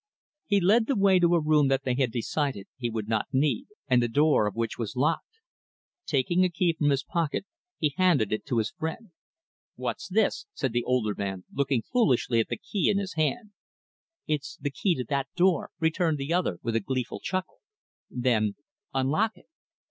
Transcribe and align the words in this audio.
He 0.47 0.59
led 0.59 0.87
the 0.87 0.95
way 0.95 1.19
to 1.19 1.35
a 1.35 1.39
room 1.39 1.67
that 1.67 1.83
they 1.83 1.93
had 1.93 2.11
decided 2.11 2.65
he 2.75 2.89
would 2.89 3.07
not 3.07 3.27
need, 3.31 3.67
and 3.87 4.01
the 4.01 4.07
door 4.07 4.47
of 4.47 4.55
which 4.55 4.79
was 4.79 4.95
locked. 4.95 5.41
Taking 6.07 6.43
a 6.43 6.49
key 6.49 6.73
from 6.73 6.89
his 6.89 7.03
pocket, 7.03 7.45
he 7.77 7.93
handed 7.97 8.33
it 8.33 8.43
to 8.47 8.57
his 8.57 8.71
friend. 8.71 9.11
"What's 9.75 10.07
this?" 10.07 10.47
said 10.55 10.73
the 10.73 10.81
older 10.83 11.13
man, 11.15 11.43
looking 11.53 11.83
foolishly 11.83 12.39
at 12.39 12.47
the 12.49 12.57
key 12.57 12.89
in 12.89 12.97
his 12.97 13.13
hand. 13.13 13.51
"It's 14.25 14.57
the 14.57 14.71
key 14.71 14.95
to 14.95 15.03
that 15.09 15.27
door," 15.35 15.69
returned 15.79 16.17
the 16.17 16.33
other, 16.33 16.57
with 16.63 16.75
a 16.75 16.79
gleeful 16.79 17.19
chuckle. 17.19 17.59
Then 18.09 18.55
"Unlock 18.95 19.37
it." 19.37 19.45